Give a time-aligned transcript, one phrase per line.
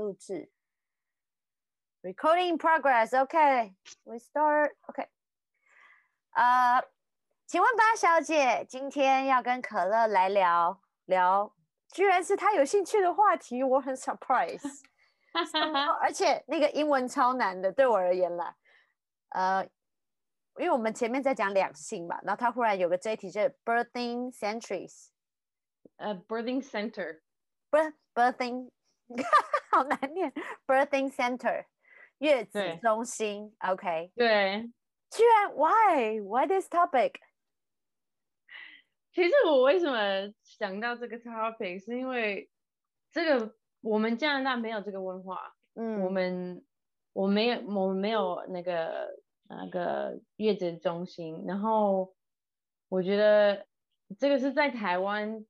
[0.00, 0.50] 录制。
[2.02, 3.12] Recording in progress.
[3.12, 4.72] OK, we start.
[4.88, 5.06] OK.
[6.30, 6.82] 呃，
[7.46, 11.54] 请问八小姐，今天要跟可乐来聊聊，
[11.88, 14.80] 居然是她有兴趣的话题，我很 surprise。
[16.00, 18.56] 而且那个英文超难的，对我而言啦。
[19.30, 19.64] 呃，
[20.56, 25.08] 因为我们前面在讲两性嘛，然后他忽然有个这一题，就是 birthing centuries。
[25.96, 27.20] 呃，birthing center。
[27.68, 28.70] 不是 birthing，
[29.70, 30.32] 好难念
[30.66, 31.64] ，birthing center，
[32.18, 34.70] 月子中心，OK，对，
[35.10, 37.14] 居然 why why this topic？
[39.12, 42.50] 其实我为什么想到这个 topic，是因为
[43.12, 46.64] 这个我们加拿大没有这个文化，嗯，我们
[47.12, 49.08] 我没有我们没有那个
[49.48, 52.14] 那个月子中心，然后
[52.88, 53.66] 我觉得
[54.18, 55.44] 这个是在台湾。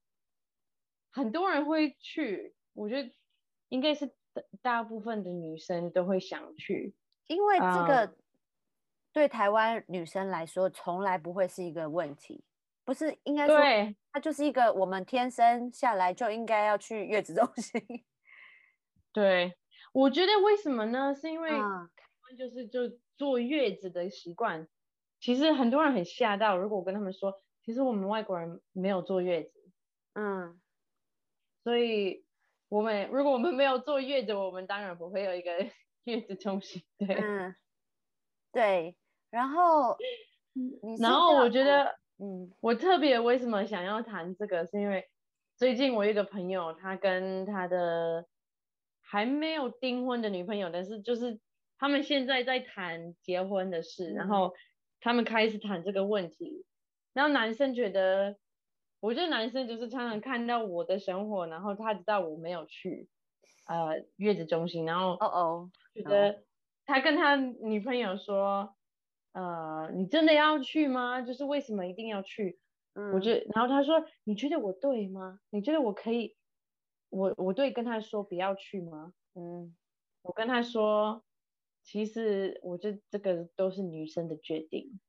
[1.12, 3.12] 很多人会去，我觉得
[3.70, 6.94] 应该是大大部分的女生都会想去，
[7.26, 8.14] 因为这个
[9.12, 12.44] 对台湾女生来说从来不会是一个问题，
[12.84, 13.56] 不是应该说
[14.12, 17.80] 它就是一个我们天生下来就应该要去月子中心。
[19.12, 19.56] 对，
[19.92, 21.14] 我觉得为什么呢？
[21.14, 22.80] 是因为台湾就是就
[23.16, 24.68] 坐月子的习惯，
[25.18, 29.70] 其实很多人很吓到，如果我跟他们说，其实我们外国人没有坐月子，
[30.14, 30.60] 嗯。
[31.62, 32.24] 所以，
[32.70, 35.50] 我们如果我们没有坐月子，我们当然不会有一个
[36.04, 36.82] 月子中心。
[36.96, 37.54] 对，嗯，
[38.52, 38.96] 对。
[39.28, 39.96] 然后，
[41.00, 45.08] 然后我觉得，嗯，我特别为什么想要谈这个，是因为
[45.56, 48.26] 最近我一个朋友，他跟他的
[49.02, 51.40] 还没有订婚的女朋友，但是就是
[51.76, 54.54] 他们现在在谈结婚的事，然后
[55.00, 56.64] 他们开始谈这个问题，
[57.12, 58.36] 然后男生觉得。
[59.00, 63.08] 我觉得男生就是常常看到我的生活，然后他知道我没有去
[63.66, 66.44] 呃月子中心，然后哦哦，觉得
[66.84, 68.76] 他跟他女朋友说，
[69.32, 71.22] 呃，你真的要去吗？
[71.22, 72.60] 就是为什么一定要去？
[72.94, 75.40] 嗯，我觉得，然后他说，你觉得我对吗？
[75.50, 76.36] 你觉得我可以？
[77.08, 79.12] 我我对跟他说不要去吗？
[79.34, 79.74] 嗯，
[80.22, 81.24] 我跟他说，
[81.82, 85.00] 其实我觉得这个都是女生的决定，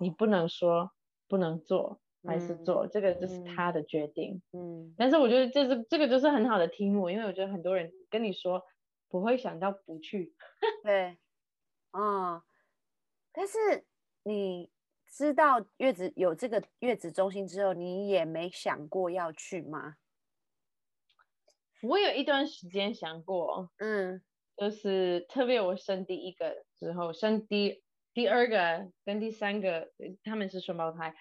[0.00, 0.92] 你不能说
[1.28, 2.00] 不能做。
[2.26, 8.62] 还是做这个就是他的决定，嗯，但是我觉得这是这个就是很好的题目，因为我觉得很多人跟你说
[9.08, 10.34] 不会想到不去，
[10.82, 11.18] 对，
[11.92, 12.42] 嗯，
[13.32, 13.84] 但是
[14.24, 14.70] 你
[15.06, 19.96] 知道月子有这个月子中心之后，你也没想过要去吗？
[21.82, 24.22] 我有一段时间想过，嗯，
[24.56, 27.82] 就是特别我生第一个之后，生第
[28.14, 29.92] 第二个跟第三个
[30.24, 31.14] 他们是双胞胎。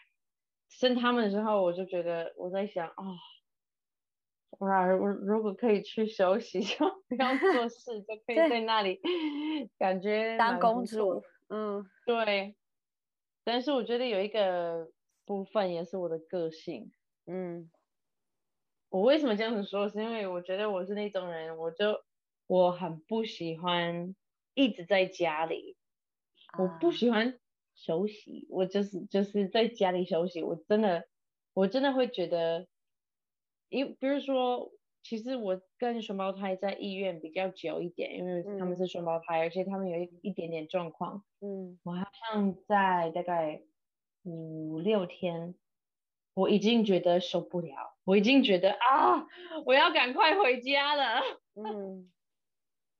[0.77, 3.15] 生他们的时候，我就觉得我在想哦，
[4.59, 8.99] 哇，我如果可以去休息， 就不要做事，就可以在那里
[9.79, 11.23] 感觉当公主。
[11.47, 12.55] 嗯，对。
[13.45, 14.89] 但是我觉得有一个
[15.23, 16.91] 部分也是我的个性。
[17.25, 17.71] 嗯，
[18.89, 19.87] 我为什么这样子说？
[19.87, 22.03] 是因为我觉得我是那种人，我就
[22.47, 24.13] 我很不喜欢
[24.55, 25.77] 一直在家里，
[26.59, 27.39] 我不喜欢。
[27.75, 30.41] 休息，我就是就是在家里休息。
[30.41, 31.05] 我真的，
[31.53, 32.67] 我真的会觉得，
[33.69, 34.71] 因比如说，
[35.03, 41.25] 其实我跟双胞胎在医院比较久一点，因为他们是双胞胎，而且他们有一一点点状况。
[41.41, 43.61] 嗯，我好像在大概
[44.23, 45.53] 五六天，
[46.33, 49.27] 我已经觉得受不了，我已经觉得啊，
[49.65, 51.21] 我要赶快回家了。
[51.55, 52.09] 嗯，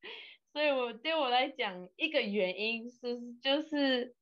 [0.51, 4.13] 所以我对我来讲，一个原因是就是。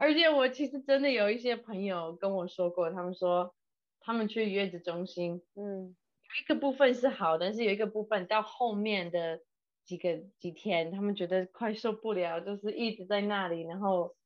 [0.00, 3.54] 而且我其实真的有一些朋友跟我说过，他们说
[4.00, 9.38] 他们去月子中心，嗯，有一个部分是好，但是有一个部分到后面的
[9.84, 14.16] 几个几天，他们觉得快受不了，就是一直在那里，然后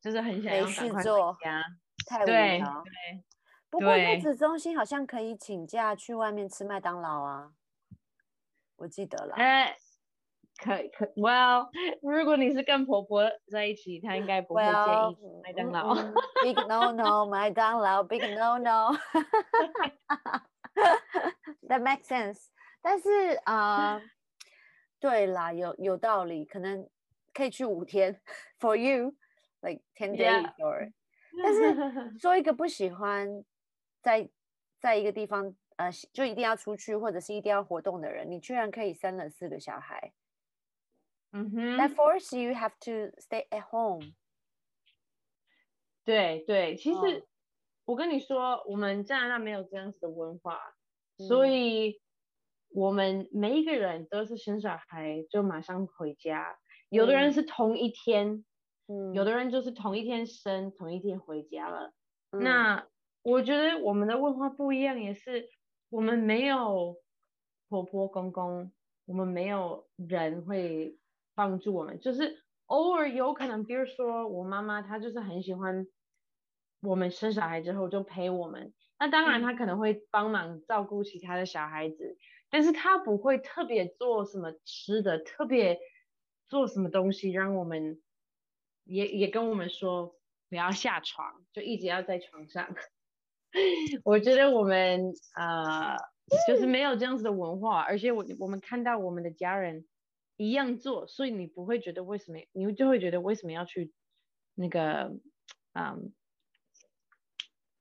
[0.00, 1.02] 就是很想要赶快回
[1.40, 1.62] 家，
[2.08, 2.82] 太无聊。
[2.84, 3.22] 对，
[3.70, 7.52] 不过月子中心好像可以请假去外面吃麦当劳啊，
[8.78, 9.36] 我记得了。
[10.62, 11.68] 可可，Well，
[12.00, 14.72] 如果你是跟婆婆在一起，她应该不会介意
[15.42, 15.92] 麦当劳。
[16.44, 18.92] Big no no，麦当劳，Big no no。
[21.68, 22.46] That makes sense。
[22.80, 23.10] 但是
[23.44, 24.00] 啊，
[25.00, 26.88] 对啦，有有道理，可能
[27.34, 28.20] 可以去五天
[28.60, 30.92] ，For you，like ten days or。
[31.42, 33.44] 但是做一个不喜欢
[34.00, 34.30] 在
[34.80, 40.12] 在一个地方，呃，就一定要出去或者是一定要活动的人，你居然可以生了四个小孩。
[41.32, 44.12] 嗯哼，That force you have to stay at home。
[46.04, 47.26] 对对，其实
[47.84, 50.60] 我跟你说，我们加拿大没有这样子的文化，
[51.16, 52.00] 所以
[52.70, 56.58] 我们每一个人都是生小孩就马上回家，
[56.90, 58.44] 有的人是同一天，
[58.88, 61.92] 嗯，有的人就是同一天生，同一天回家了。
[62.30, 62.86] 那
[63.22, 65.48] 我觉得我们的文化不一样，也是
[65.88, 66.96] 我们没有
[67.68, 68.72] 婆婆公公，
[69.04, 70.98] 我们没有人会
[71.42, 75.88] 帮助我们，就是偶尔有可能，比如说我妈妈，她就是很喜欢
[76.80, 82.16] 我们生小孩之后就陪我们，那当然她可能会帮忙照顾其他的小孩子。
[82.48, 85.80] 但是她不会特别做什么吃的，特别
[86.48, 88.00] 做什么东西让我们，
[88.84, 90.14] 也也跟我们说
[90.48, 92.72] 不要下床，就一直要在床上。
[94.04, 95.96] 我觉得我们呃
[96.46, 99.84] 就是没有这样子的文化，而且我我们看到我们的家人
[100.36, 103.92] 一样做，所以你不会觉得为什么，你就会觉得为什么要去
[104.54, 105.16] 那个
[105.72, 106.12] 嗯。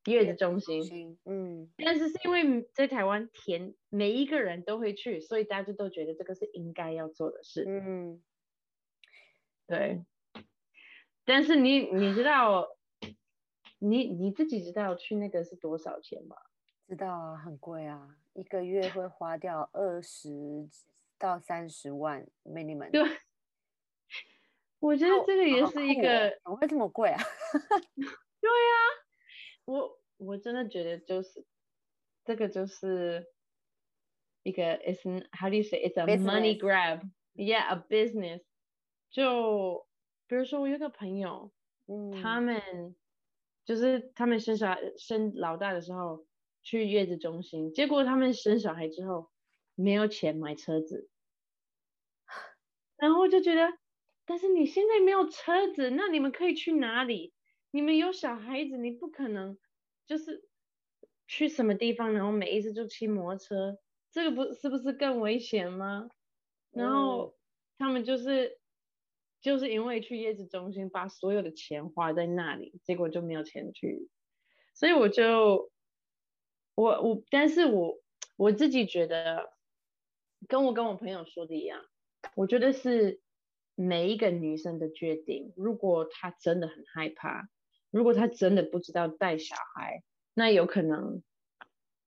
[0.06, 8.19] 月子中心，嗯，但是是因为在台湾填每一个人都会去，所以大家都觉得这个是应该要做的事，嗯，
[9.68, 10.03] 对。
[11.24, 12.68] 但是你你知道，
[13.77, 16.36] 你你自己知道去那个是多少钱吗？
[16.88, 20.68] 知道啊，很贵啊，一个月会花掉二十
[21.21, 22.89] 到三十万 minimum。
[22.91, 23.01] 对，
[24.79, 27.21] 我觉得这个也是一个，怎么会这么贵啊？
[28.41, 28.81] 对呀。
[29.65, 31.45] 我我真的觉得就是
[32.25, 33.27] 这个就是
[34.41, 35.00] 一个 is
[35.31, 38.41] how do you say it's a money grab yeah a business
[39.12, 39.88] 就
[40.27, 41.51] 比如说我有个朋友，
[41.85, 42.95] 嗯，他们
[43.63, 46.25] 就是他们生小孩生老大的时候
[46.63, 49.29] 去月子中心，结果他们生小孩之后
[49.75, 51.10] 没有钱买车子，
[53.01, 53.74] 然后就觉得，
[54.25, 57.33] 但是你现在没有车子，那你们可以去哪里？
[57.71, 59.57] 你们有小孩子，你不可能
[60.06, 60.48] 就是
[61.27, 63.80] 去什么地方，然后每一次就骑摩托车，
[64.12, 66.09] 这个不是不是更危险吗？
[66.69, 67.36] 然后
[67.80, 68.59] 他们就是
[69.42, 74.09] 就是因为去椰子中心，把所有的钱花在那里，结果就没有钱去。
[74.75, 75.71] 所以我就
[76.75, 78.00] 我我，但是我
[78.38, 79.51] 我自己觉得，
[80.48, 81.83] 跟我跟我朋友说的一样，
[82.35, 83.19] 我觉得是
[83.75, 85.53] 每一个女生的决定。
[85.56, 87.50] 如果她真的很害怕。
[87.89, 90.01] 如果她真的不知道带小孩，
[90.33, 91.21] 那有可能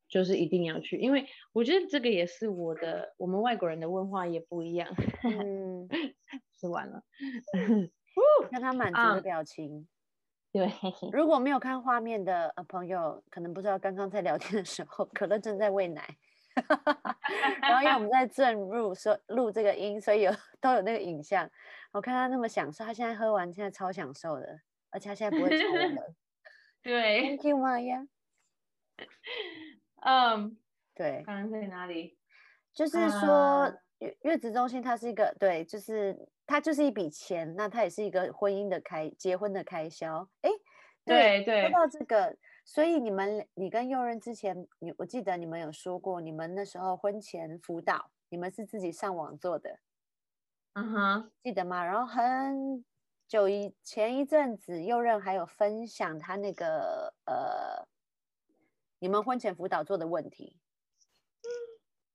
[0.09, 4.89] 就是一定要去，因为我觉得这个也是我的，我们外国人的文化也不一样。
[5.25, 5.87] 嗯，
[6.59, 7.03] 吃完了，
[8.51, 9.87] 看他满足的表情。
[10.53, 10.71] 对，
[11.13, 16.17] 如果没有看画面的呃朋友，可能不知道刚刚在聊天的时候，可乐正在喂奶，
[17.63, 21.51] 然后因为我们在正入说录这个音，所以有 都有那个影像。
[21.93, 24.61] 我看他那么享受，他现在喝完，现在超享受的。
[24.91, 26.15] 而且他现在不会抽了。
[26.83, 28.07] 对，Thank you, Maya。
[30.03, 30.57] 嗯，
[30.95, 31.23] 对。
[31.27, 32.19] 刚刚在哪里？
[32.73, 36.17] 就是说月月子中心，它是一个对，就是
[36.47, 40.29] 它就是一笔钱，那它也是一个婚姻的开结婚的开销。
[40.43, 40.51] 哎，
[41.05, 41.63] 对对。
[41.63, 49.79] 说到这个，所以你们你跟右任之前，你我记得你们有说过，你们那时候婚前辅导，你们是自己上网做的。
[50.73, 51.85] 嗯哼，记得吗？
[51.85, 52.85] 然后很。
[53.27, 57.89] 久一前一阵子，右任还有分享他那个呃，
[58.99, 60.61] 你们婚前辅导做的问题。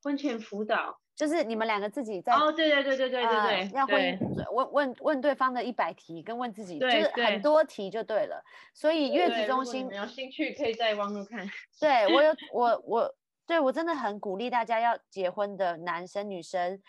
[0.04, 4.20] 婚前辅导就是你们两个自己在哦，对对对对对对对，要问
[4.54, 8.42] 问问问对方的一百题，跟问自己就是很多题就对了。
[8.74, 11.46] 所以月子中心有兴趣可以在网络看。
[11.78, 16.82] 对我有 我我对我真的很鼓励大家要结婚的男生女生。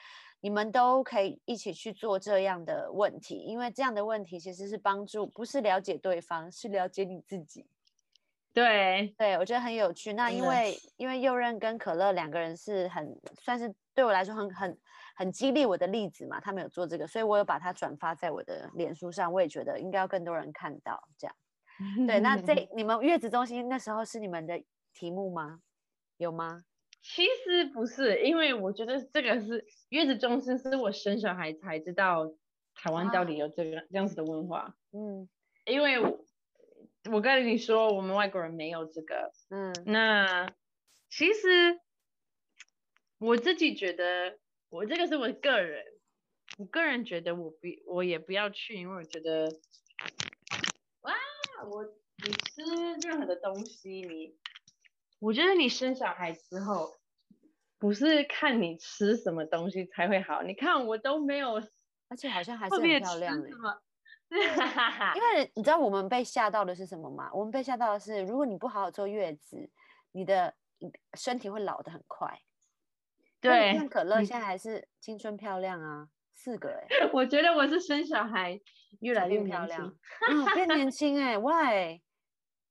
[0.42, 7.66] 你们都可以一起去做这样的问题，因为这样的问题其实是帮助，不是了解对方，是了解你自己。
[8.54, 10.14] 对，对我觉得很有趣。
[10.14, 13.70] 那因为因为右任跟可乐两个人是很算是
[14.00, 14.78] 对我来说很很
[15.14, 21.36] 很激励我的例子嘛，他们有做这个，所以我有把它转发在我的脸书上，我也觉得应该要更多人看到这样。
[22.06, 24.58] 对，那这 你们月子中心那时候是你们的
[24.94, 25.60] 题目吗？
[26.16, 26.64] 有吗？
[27.02, 32.32] 其实不是，因为我觉得这个是月子中心，是我生小孩才知道
[32.74, 34.74] 台湾到底有这个这样子的文化。
[34.92, 35.28] 嗯，
[35.66, 36.24] 因为我
[37.12, 39.30] 我跟你说，我们外国人没有这个。
[39.50, 40.46] 嗯，那
[41.10, 41.78] 其实
[43.20, 44.38] 我自己觉得，
[44.70, 45.84] 我这个是我个人，
[46.56, 49.44] 我个人觉得我不我也不要去，因为我觉得，
[51.02, 51.12] 哇，
[51.70, 51.84] 我
[52.24, 52.62] 你吃
[53.06, 54.34] 任何的东西你。
[55.18, 56.96] 我觉得你生小孩之后，
[57.78, 60.42] 不是看你吃什么东西才会好。
[60.42, 61.62] 你看我都没有，
[62.08, 63.46] 而且好像还是很漂亮的。
[64.30, 67.30] 因为你知道我们被吓到的是什么吗？
[67.34, 69.70] 我们被吓到的是，如果你不好好坐月子，
[70.12, 70.54] 你的
[71.12, 72.40] 身体会老得很快。
[73.40, 76.86] 对，像可乐现在还是青春漂亮啊，四个哎。
[77.12, 78.60] 我觉得我是生小孩
[79.00, 79.96] 越来越漂亮，
[80.28, 82.00] 嗯，变年 轻哎，Why？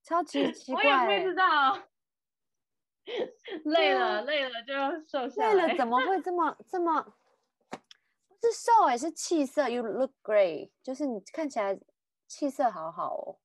[0.03, 1.05] 超级奇怪。
[1.07, 1.77] 我也不知道。
[3.65, 4.73] 累了，累了就
[5.07, 5.53] 瘦下来。
[5.53, 7.15] 累了怎么会这么这么？
[7.71, 9.67] 不是瘦哎，是气色。
[9.67, 11.79] You look great，就是你看起来
[12.27, 13.39] 气色好好哦。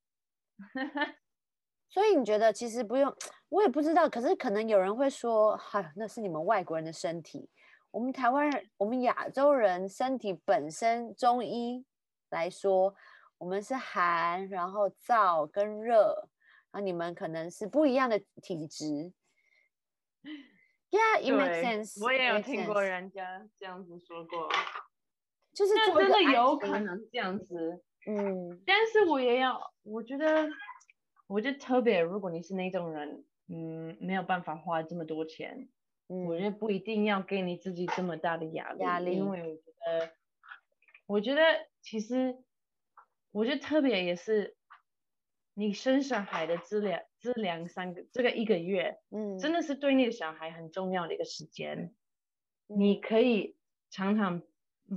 [1.95, 3.17] 所以你觉得其实不用，
[3.51, 4.09] 我也不知道。
[4.09, 7.49] 可是可能有人会说，哎，那是你们外国人的身体。
[7.93, 11.87] 我们台湾人，我们亚洲人身体本身，中医
[12.31, 12.93] 来说，
[13.39, 16.29] 我们是寒，然后燥跟热，
[16.73, 19.13] 然后你们可能是不一样的体质。
[20.91, 22.05] Yeah, it makes sense.
[22.05, 24.49] 我也有听过人家这样子说过，
[25.53, 27.85] 就是真的有可能这样子。
[28.09, 30.49] 嗯，但是我也要，我觉得。
[31.27, 35.69] 我觉得特别，如果你是那种人，嗯，没有办法花这么多钱，
[36.09, 40.11] 嗯，我觉得不一定要给你自己这么大的压力，压力，因为我觉得，
[41.07, 41.43] 我觉得
[41.81, 42.37] 其实，
[43.33, 44.57] 我觉得特别也是，
[45.55, 51.95] 你生小孩的这两这两三个这个一个月，嗯，真的是对你的小孩很重要的一个时间，
[52.67, 53.57] 你可以
[53.91, 54.43] 常常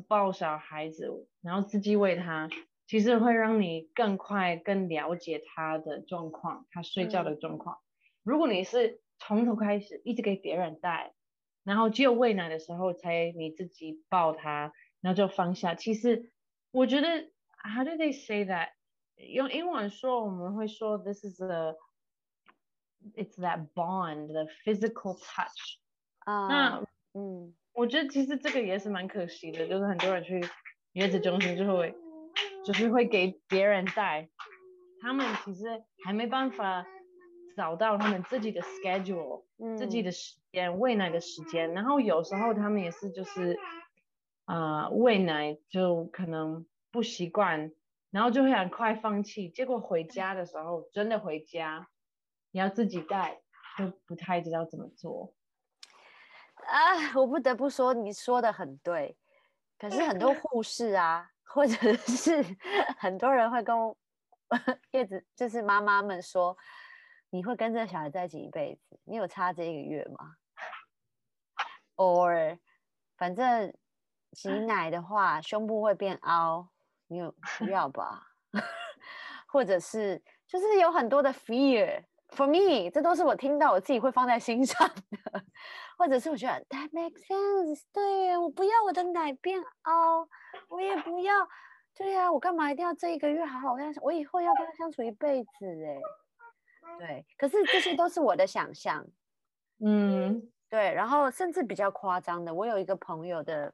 [0.08, 2.50] 抱小孩子，然后自己喂他。
[2.88, 7.80] 其实会让你更快、更了解他的状况，他睡觉的状况。
[8.24, 11.14] 如果你是从头开始一直给别人带，
[11.66, 15.76] 然后只有喂奶的时候才你自己抱他，然后就放下。
[15.76, 16.32] 其实
[16.72, 17.08] 我觉得
[17.62, 18.70] ，How do they say that？
[19.18, 21.76] 用英文说，我们会说 This is a，it's
[23.38, 25.78] that bond，the physical touch。
[26.20, 30.42] 啊，那嗯，我觉得其实这个也是蛮可惜的，就是很多人去
[30.94, 31.94] 月子中心就会。
[32.68, 34.28] 就是会给别人带，
[35.00, 35.64] 他们其实
[36.04, 36.86] 还没办法
[37.56, 39.46] 找到他们自己的 schedule，
[39.78, 43.58] 自己的时间喂奶的时间，然后有时候他们也是就是
[44.44, 47.72] 啊喂奶就可能不习惯，
[48.12, 51.88] 然后就会很快放弃，结果回家的时候真的回家
[52.52, 53.40] 你要自己带，
[53.78, 55.34] 就不太知道怎么做。
[56.66, 59.16] 啊，我不得不说你说的很对，
[59.80, 61.32] 可是很多护士啊。
[61.50, 62.44] 或者是
[63.00, 63.76] 很多人会跟
[64.92, 66.58] 叶子，就是妈妈们说，
[67.30, 69.00] 你会跟这个小孩在一起一辈子？
[69.06, 70.36] 你有差这一个月吗
[71.96, 72.60] ？or
[73.18, 73.74] 反正
[74.32, 76.70] 挤奶的话，胸部会变凹，
[77.08, 78.28] 你有需要吧？
[79.48, 82.04] 或者是就是有很多的 fear。
[82.30, 85.44] For me，这都是我听到我自己会放在心上的，
[85.98, 90.28] 或者是我觉得 that makes sense，对我不要我的奶变凹，
[90.68, 91.34] 我也不要，
[91.96, 95.50] 对呀，我干嘛一定要这一个月好好跟他，我以后要跟他相处一辈子
[95.86, 96.00] 哎，
[97.00, 99.08] 对，可是这些都是我的想象，
[99.84, 103.74] 嗯，对，然后甚至比较夸张的，我有一个朋友的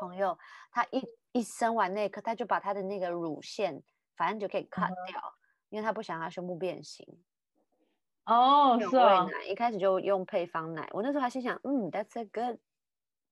[0.00, 0.36] 朋友，
[0.72, 3.80] 他一一生完那刻，他就把他的那个乳腺
[4.16, 5.20] 反正就可以 cut 掉，
[5.68, 7.06] 因为他不想他胸部变形。
[8.28, 12.58] 哦，是啊，一开始就用配方奶，我那时候还心想，嗯，That's a good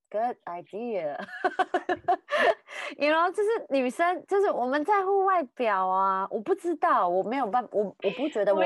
[0.08, 1.18] good idea。
[2.96, 8.64] 你 know，就是女生，就是我们在乎外表啊，我不知道，我没有办法，我我不觉得我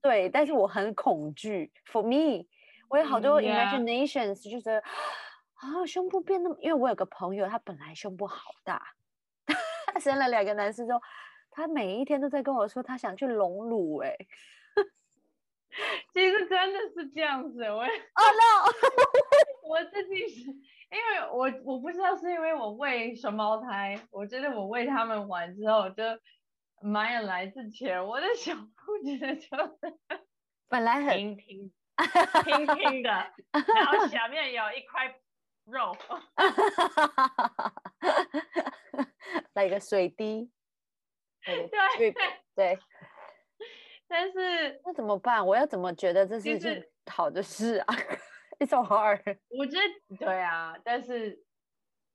[0.00, 1.70] 对，但是我很恐惧。
[1.92, 2.46] For me，
[2.88, 4.80] 我有好多 imaginations，就觉得
[5.54, 8.82] 啊，胸部变那么，因为我有个朋友，他本来胸部好大，
[9.92, 11.00] 他生了两个男生之后，
[11.50, 14.16] 他每一天都在跟我说，他想去隆乳，哎。
[16.12, 18.70] 其实真的是这样子，我哦 no，
[19.68, 26.02] 我自己是因为我我不知道是因为我喂双胞胎，我觉得我喂他们完之后就
[26.80, 29.56] 蛮有来之前，我的小肚子就
[30.68, 31.70] 本来很平平
[32.44, 33.10] 平平的，
[33.74, 35.14] 然后下面有一块
[35.64, 35.96] 肉，
[39.52, 40.50] 来一个水滴，
[41.44, 42.14] 对对。
[42.54, 42.87] 但是那
[44.98, 45.46] 怎么办？
[45.46, 47.94] 我要怎么觉得这是一件好的事啊
[48.58, 49.38] ？It's so hard。
[49.56, 51.44] 我觉得对啊，但是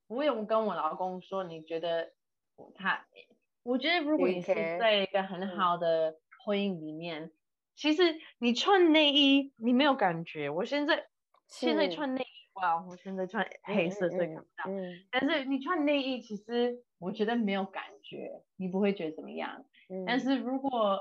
[0.08, 2.12] 我有跟我老公说，你觉得
[2.76, 3.06] 他？
[3.64, 7.32] 我觉得如果你是在一个很好的婚姻里面，
[7.74, 8.04] 其实
[8.40, 10.50] 你穿内衣你没有感觉。
[10.50, 11.06] 我现在
[11.48, 14.70] 现在穿内衣哇，我现在穿黑色所以看不到。
[14.70, 14.92] 嗯。
[15.10, 19.64] 但是你穿内衣，其实我觉得没有感觉，你不会觉得怎么样。
[19.88, 20.04] 嗯。
[20.06, 21.00] 但是如果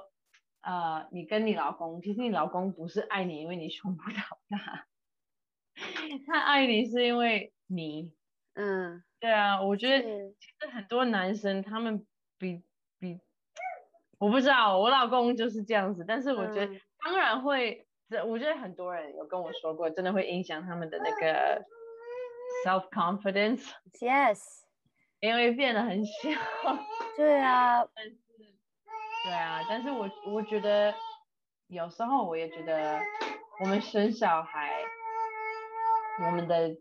[0.62, 4.86] 呃，你跟你老公，其实你老公不是爱你，因为你胸部好大，
[6.26, 8.12] 他爱你是因为你，
[8.54, 10.02] 嗯，对啊，我觉得
[10.38, 12.06] 其实很多男生他们
[12.38, 12.62] 比
[12.98, 13.20] 比，
[14.18, 16.72] 我不知道，我老公就是这样子，但是我觉得
[17.04, 21.64] 当然会，这我觉得很多人有跟我说过，真的会影响他们的那个
[22.64, 23.72] self confidence。
[24.00, 24.40] Yes，
[25.18, 26.30] 因为变得很小。
[27.16, 27.84] 对啊，
[29.24, 30.92] 对啊，但是我我觉得
[31.68, 33.00] 有时候我也觉得，
[33.60, 34.72] 我们生小孩，
[36.26, 36.76] 我们的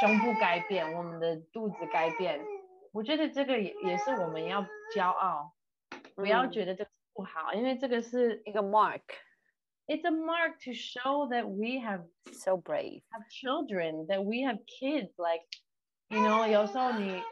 [0.00, 2.38] 胸部改变，我们的肚子改变，
[2.92, 5.52] 我觉得这个也也是我们要骄傲，
[6.14, 9.00] 不要觉得这个不好，因为这个是一个 mark。
[9.86, 15.12] It's a mark to show that we have so brave, have children, that we have kids.
[15.18, 15.44] Like,
[16.08, 17.22] you know，有时候你，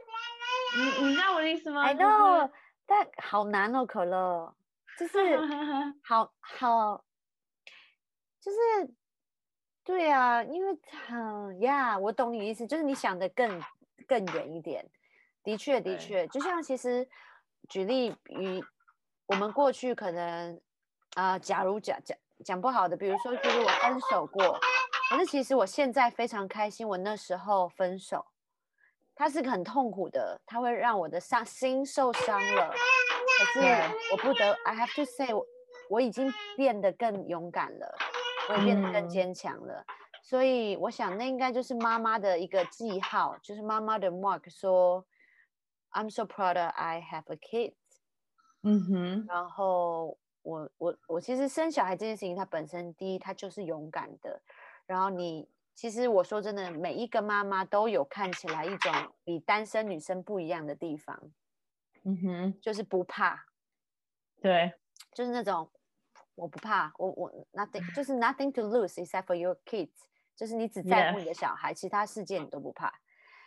[0.76, 2.50] 你你知道我的意思吗？I know，
[2.92, 4.54] 但好难哦，可乐，
[4.98, 5.38] 就是
[6.04, 7.02] 好好，
[8.38, 8.58] 就是
[9.82, 13.62] 对啊，因为很呀，我懂你意思，就是你想的更
[14.06, 14.86] 更远一点。
[15.42, 17.08] 的确，的确，就像其实
[17.70, 18.62] 举例于
[19.24, 20.60] 我们过去可能
[21.14, 22.16] 啊，假如讲讲。
[22.44, 24.58] 讲不好的，比如说，就是我分手过，
[25.10, 26.88] 可是其实我现在非常开心。
[26.88, 28.26] 我那时候分手，
[29.22, 32.74] 它是个很痛苦的，它会让我的伤心受伤了。
[33.54, 33.66] 可是
[34.10, 35.46] 我不得，I have to say，我
[35.88, 37.94] 我已经变得更勇敢了，
[38.48, 39.84] 我也变得更坚强了。
[40.24, 45.06] 所以我想，那应该就是妈妈的一个记号，就是妈妈的 mark，说
[45.92, 47.74] I'm so proud I have a kid。
[48.64, 50.18] 嗯哼，然后。
[50.44, 54.42] 我我我其实生小孩这件事情，它本身第一，它就是勇敢的。
[54.86, 55.48] 然后你
[55.82, 58.92] 其实我说真的，每一个妈妈都有看起来一种
[59.24, 61.32] 比单身女生不一样的地方。
[62.04, 63.46] 嗯哼，就是不怕。
[64.40, 64.72] 对，
[65.12, 65.68] 就是那种
[66.36, 69.90] 我不怕，我我 nothing，就是 nothing to lose except for your kids，
[70.36, 72.94] 就是你只在乎你的小孩，其他世界你都不怕。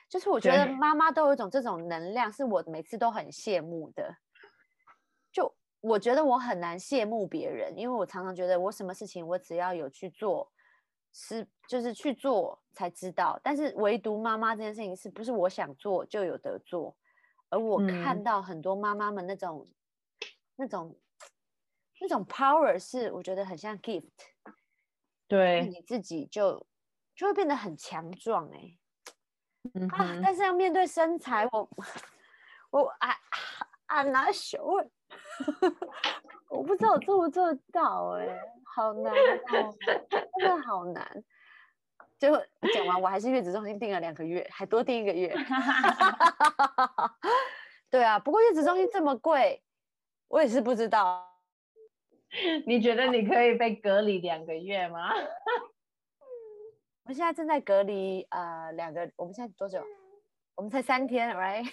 [0.10, 4.14] 就是我觉得妈妈都有一种这种能量，是我每次都很羡慕的。
[5.32, 5.56] 就。
[5.80, 10.52] 我觉得我很难羡慕别人，因为我常常觉得我什么事情我只要有去做，
[11.18, 13.40] 是就是去做才知道。
[13.42, 16.94] 但是唯独妈妈这件事情，是不是我想做就有得做？
[17.50, 19.66] 而我看到很多妈妈们那种、
[20.58, 21.00] 那种、
[22.02, 24.10] 那种 power，是我觉得很像 gift。
[25.28, 26.68] 对，你自己就
[27.16, 28.78] 就会变得很强壮哎。
[29.74, 31.70] 嗯啊，但是要面对身材，我
[32.72, 33.16] 我啊
[33.88, 34.90] I'm not sure。
[36.56, 39.76] 我不知道我做不做到哎，好难哦，
[40.40, 41.24] 真的好难。
[42.18, 42.42] 最后
[42.74, 45.36] 讲完，我还是月子中心订了两个月，还多订一个月。
[47.92, 49.62] 对啊，不过月子中心这么贵，
[50.30, 51.30] 我也是不知道。
[52.66, 55.12] 你觉得你可以被隔离两个月吗？
[57.06, 59.84] 我现在正在隔离呃两个，我们现在多久？
[60.56, 61.70] 我们才三天，right？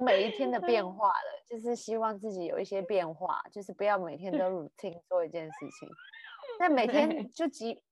[0.00, 5.88] 每一天的变 化了，就是希望自己有一些变化，就是不要每天都 routine 做一件事情。
[6.58, 7.82] 那每天就几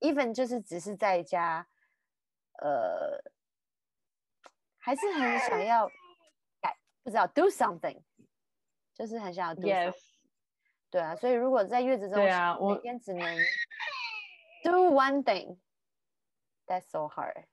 [0.00, 1.66] even 就是只是在家，
[2.62, 3.18] 呃，
[4.78, 5.88] 还是很想要
[6.60, 8.02] 改，不知道 do something，
[8.94, 9.94] 就是很想要 do something。
[10.90, 13.36] 对啊，所以如果在月子中啊我，每天只能
[14.62, 17.46] do one thing，that's so hard。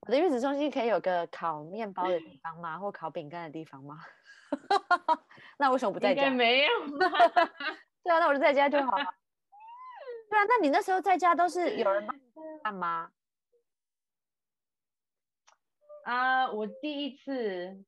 [0.00, 2.78] 我的月子中心可以有个烤面包的地 方吗？
[2.78, 3.98] 或烤饼干的地方吗？
[5.58, 6.30] 那为什么不在家？
[6.30, 6.70] 没有。
[8.04, 9.04] 对啊，那我就在家就好了。
[10.30, 12.06] 对啊，那你那时候在家都是有人
[12.62, 13.10] 干吗？
[16.04, 17.84] 啊，我第一次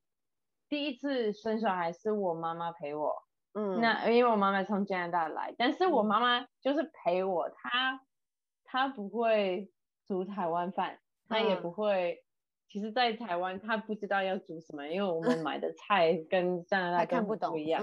[0.68, 3.25] 第一次生小孩是我妈妈陪我。
[3.55, 3.81] 嗯。
[3.81, 8.01] 那因为我妈妈从加拿大来，但是我妈妈就是陪我，她
[8.64, 9.70] 她不会
[10.07, 11.01] 煮台湾饭。
[11.31, 12.23] 他也不会，
[12.69, 17.83] 其实，在台湾他不知道要煮什么，因为我们 买的菜跟加拿大看不懂不一样，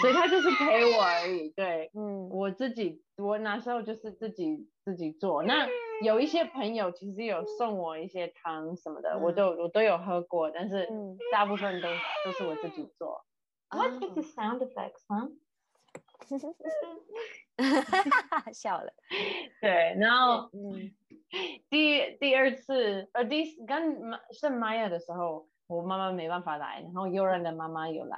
[0.00, 1.50] 所以他就是陪我而已。
[1.50, 5.42] 对，嗯，我自己，我那时候就是自己自己做。
[5.44, 5.68] 那
[6.02, 10.88] 有一些朋友其实有送我一些汤什么的，我都我都有喝过，但是
[11.32, 11.88] 大部分都
[12.24, 13.24] 都是我自己做。
[13.70, 15.04] What is the sound effects?
[18.54, 18.92] 笑了。
[19.60, 20.94] 对，然后嗯。
[21.68, 24.00] 第第二次，呃，第跟
[24.32, 28.16] 圣玛雅的时候，我妈妈没办法来，然后悠然的妈妈有来，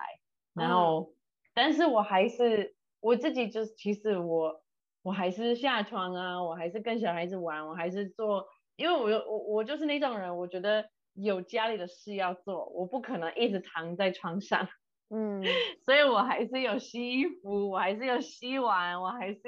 [0.55, 1.13] 然后，
[1.53, 4.63] 但是我还是我自己就是，其实我
[5.03, 14.69] 我还是下床啊，我还是跟小孩子玩，我还是做，因为我我我就是那种人，我觉得有家里的事要做，我不可能一直躺在床上，
[15.11, 15.43] 嗯，
[15.85, 19.41] 所以我还是有洗衣服，我还是有洗碗，我还是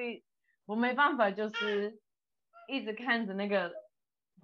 [0.66, 1.98] 我没办法就是。
[2.68, 3.70] 一直看着那个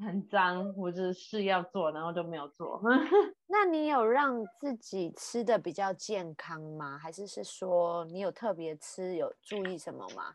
[0.04, 2.82] 很脏，或者事要做，然后就没有做。
[3.46, 6.98] 那你有让自己吃的比较健康吗？
[6.98, 10.34] 还是是说你有特别吃，有注意什么吗？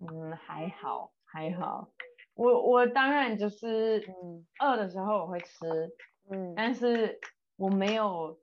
[0.00, 1.88] 嗯，还好，还好。
[2.34, 5.88] 我我当然就是嗯饿的时候我会吃，
[6.30, 7.18] 嗯，但是
[7.58, 8.38] 我没有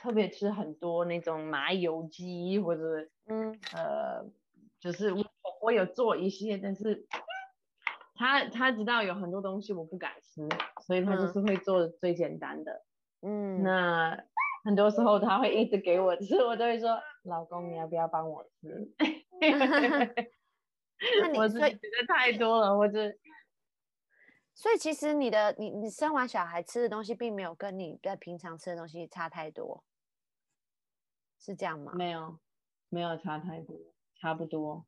[0.00, 4.24] 特别吃很多那种麻油鸡或者嗯呃，
[4.80, 5.24] 就是我
[5.62, 7.06] 我有做一些，但是
[8.14, 10.48] 他他知道有很多东西我不敢吃，
[10.86, 12.82] 所以他就是会做最简单的，
[13.22, 14.18] 嗯，那
[14.64, 18.90] 很多时候他会一直给我吃，我都会说老公你要不要帮我吃？
[21.36, 23.12] 我自己觉得太多了，或者。
[24.54, 29.84] 所以其实你的你你生完小孩吃的东西，并没有跟你在平常吃的东西差太多，
[31.38, 31.92] 是这样吗？
[31.94, 32.38] 没有，
[32.88, 33.76] 没有差太多，
[34.20, 34.86] 差不多。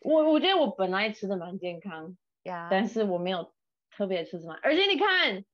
[0.00, 3.54] 我我觉得我本来吃的蛮健康呀，但是我没有
[3.90, 4.54] 特别吃什么。
[4.62, 5.44] 而且你看，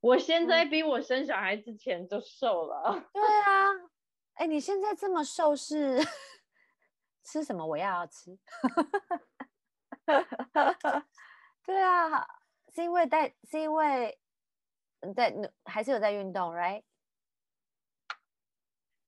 [0.00, 3.04] 我现在比我生小孩之前就瘦了。
[3.12, 3.66] 对啊，
[4.34, 6.00] 哎，你现在这么瘦是
[7.22, 7.66] 吃什么？
[7.66, 8.38] 我要要吃。
[11.62, 12.26] 对啊。
[12.76, 14.18] 是因为在，是因为
[15.14, 15.34] 在
[15.64, 16.82] 还是有在运动，right？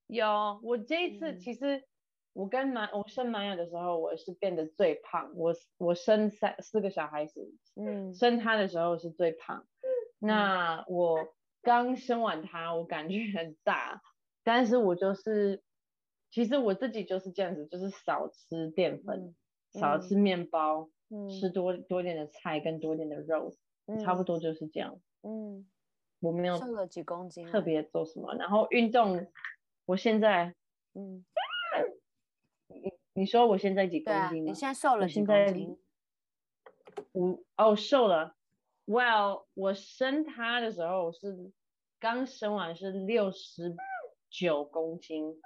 [0.07, 1.85] 有，我这一次其实
[2.33, 5.33] 我跟男我生马雅的时候，我是变得最胖。
[5.35, 9.67] 我我生三四个小孩子，嗯，生他的时候是最胖。
[10.19, 14.01] 那我 刚生完他，我感觉很大，
[14.45, 15.63] 但是我就是，
[16.31, 19.35] 其实我自己就是这样子，就是少吃淀粉，
[19.79, 20.89] 少吃面包。
[21.29, 23.55] 吃多多点的菜跟多点的肉，
[24.05, 25.01] 差不多就是这样。
[25.23, 25.67] 嗯，
[26.21, 28.35] 我没有瘦了几公斤，特别做什么。
[28.35, 29.27] 然后运动，
[29.87, 30.55] 我现在，
[30.95, 31.25] 嗯，
[32.69, 34.45] 你你说我现在几公斤？
[34.45, 35.79] 你现在瘦了几公斤？
[37.13, 38.35] 我哦瘦了。
[38.87, 41.53] Well，我生他的时候是
[41.99, 43.77] 刚生完是六十
[44.31, 45.41] 九公斤，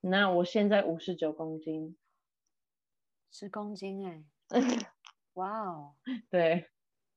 [0.00, 1.96] 那我现在五十九公斤，
[3.30, 4.24] 十公斤哎。
[5.34, 5.94] 哇哦，
[6.30, 6.68] 对，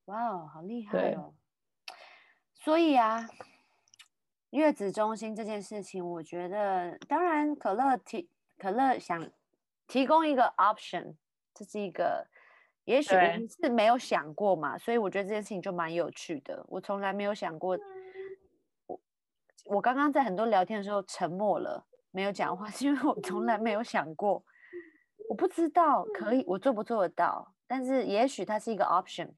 [0.06, 1.34] 哇哦，好厉害哦！
[2.54, 3.28] 所以啊，
[4.52, 9.32] 月子中心这件事情，我觉得，当然，可乐提可乐想
[9.88, 11.15] 提供一个 option，
[11.54, 12.28] 这是一个，
[12.86, 13.10] 也许
[13.48, 16.63] 是没有想过嘛，所以我觉得这件事情就蛮有趣的。
[16.67, 17.76] 我从来没有想过，
[18.86, 19.00] 我
[19.65, 24.44] 我刚刚在很多聊天的时候沉默了，没有讲话， 是因为我从来没有想过。
[25.41, 27.51] 我不知道可以，我做不做得到？
[27.65, 29.34] 但是也许它是一个 option，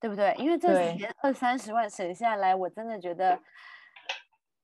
[0.00, 0.34] 对不对？
[0.38, 3.38] 因为这钱二三十万省下来，我真的觉得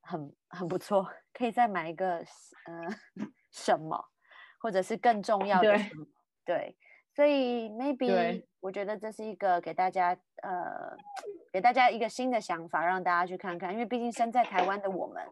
[0.00, 2.24] 很很不错，可以再买一个呃
[3.50, 4.02] 什么，
[4.58, 6.06] 或者是更重要的什么？
[6.46, 6.74] 对，
[7.14, 10.96] 所以 maybe 我觉得这是一个给大家呃
[11.52, 13.70] 给大家一个新的想法，让大家去看看。
[13.70, 15.22] 因为毕竟身在台湾的我们，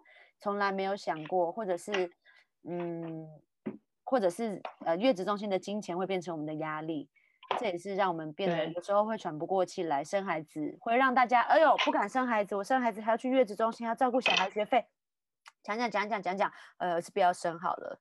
[0.40, 2.12] 从来没有想过，或者是
[2.68, 3.26] 嗯。
[4.11, 7.09] 或者是呃月子中心的金钱会变成我们的压力，
[7.61, 10.03] 这也是让我们变得有时候会喘不过气来。
[10.03, 14.85] 生孩子会让大家哎呦不敢生孩子，我生孩子还要去月子中心，要照顾小孩学费，
[15.62, 18.01] 讲讲讲讲讲讲，呃是不要生好了。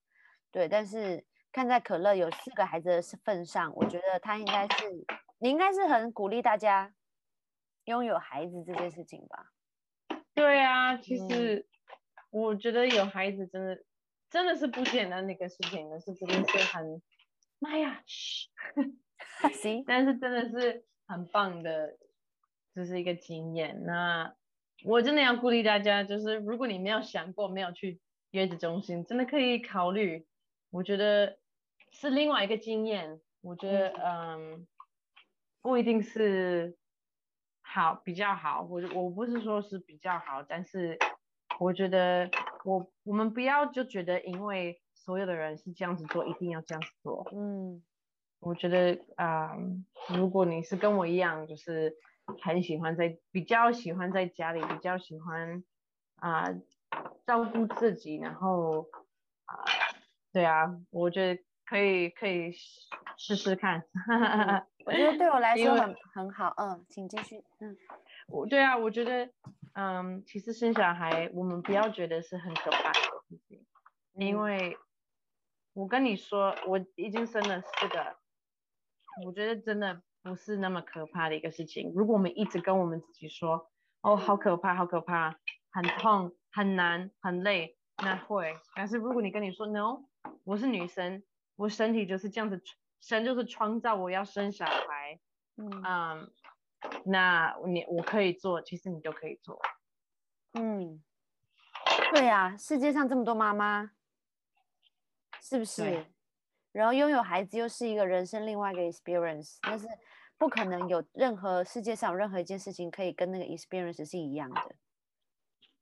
[0.49, 5.05] 对，但是看在可乐有四个孩子的份上，我觉得他应该是
[5.37, 6.91] 你应该是很鼓励大家
[7.83, 9.51] 拥有孩子这件事情吧？
[10.33, 11.67] 对啊，其实
[12.31, 13.83] 我觉得有孩子真的。
[14.29, 17.01] 真的是不简单的一个事情， 但是真的是很，
[17.57, 18.03] 妈呀，
[19.53, 21.97] 行，但是真的是很棒的，
[22.75, 23.83] 就是一个经验。
[23.85, 24.35] 那
[24.85, 30.27] 我真的要鼓励大家，就是如果你没有想过没有去月子中心，真的可以考虑。
[30.69, 31.39] 我觉得
[31.91, 33.19] 是另外一个经验。
[33.41, 34.67] 我觉得嗯，
[35.61, 36.77] 不一定是
[37.61, 40.99] 好比较好，我我不是说是比较好，但是
[41.59, 42.29] 我觉得。
[42.63, 47.27] 我我们不要就觉得，因为所有的人是这样子做，一定要这样子做。
[47.31, 47.81] 嗯，
[48.39, 49.55] 我觉得啊，
[50.09, 51.95] 如果你是跟我一样，就是
[52.41, 55.63] 很喜欢在比较喜欢在家里，比较喜欢
[56.17, 56.49] 啊
[57.25, 58.87] 照顾自己，然后
[59.45, 59.63] 啊，
[60.31, 62.51] 对啊，我觉得可以可以
[63.17, 63.83] 试试看。
[64.85, 66.53] 我觉得对我来 说很很好。
[66.57, 67.43] 嗯，请继续。
[67.59, 67.75] 嗯，
[68.29, 69.29] 我对啊，我觉得。
[69.73, 73.65] 嗯，其实生小孩，我们不要觉得是很可怕的事情，
[74.13, 74.77] 因为
[75.73, 78.17] 我跟你说，我已经生了四个，
[79.23, 81.93] 我觉得真的不是那么可怕的一个事情。
[81.95, 83.69] 如果我们一直跟我们自己说，
[84.01, 85.39] 哦，好可怕，好可怕，
[85.71, 88.53] 很痛，很难，很累，那会。
[88.75, 90.03] 但是如果你跟你说，no，
[90.43, 91.23] 我是女生，
[91.55, 92.61] 我身体就是这样子
[92.99, 95.19] 神就是创造我要生小孩，
[95.55, 96.29] 嗯，
[97.05, 99.59] 那你我可以做，其实你就可以做。
[100.53, 101.03] 嗯，
[102.13, 103.91] 对呀，世界上这么多妈妈，
[105.41, 106.05] 是不是？
[106.71, 109.87] 然后拥有孩子又是一个人生另外一个 experience，但是
[110.37, 114.75] 不可能有任何世界上任何一件事情可以跟那个 experience 是一样的。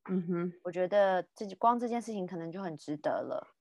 [0.09, 3.55] 嗯哼，我觉得这光这件事情可能就很值得了。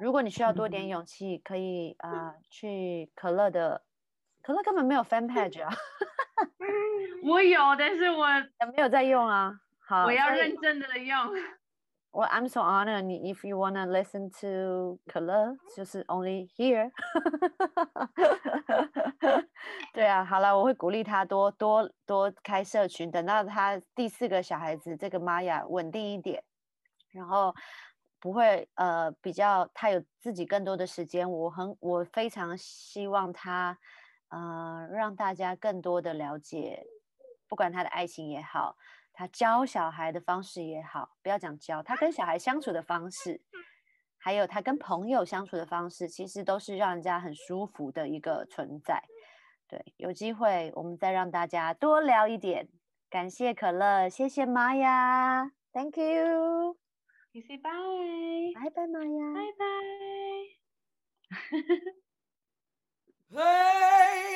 [0.00, 3.84] 如果你需要多点勇气，可以啊去可乐的，
[4.42, 5.72] 可乐根本没有 fan page 啊。
[7.24, 8.26] 我有，但是我
[8.74, 9.58] 没有在用啊。
[9.86, 11.16] 好，我要认真的用。
[12.12, 13.06] Well, I'm so honored.
[13.06, 16.90] If you wanna listen to 可乐，就是 only here。
[19.94, 26.44] 对啊，好了，我会鼓励他多多多开社群，等到他第四个小孩子这个玛雅稳定一点，
[27.10, 27.54] 然后
[28.20, 33.76] 不会呃比较他有自己更多的时间，我很我非常希望他
[34.28, 36.86] 呃让大家更多的了解，
[37.48, 38.76] 不管他的爱情也好。
[39.16, 43.40] 他教小孩的方式也好，不要讲教，他跟小孩相处的方式，
[44.18, 49.00] 还有他跟朋友相处的方式，其实都是让人家很舒服的一个存在。
[49.68, 52.68] 对，有机会我们再让大家多聊一点。
[53.08, 56.76] 感谢可乐，谢谢玛雅，Thank you。
[57.30, 58.52] You say bye。
[58.52, 59.64] 拜拜，玛雅，拜拜。